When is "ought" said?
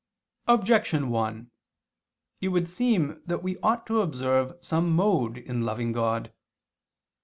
3.59-3.85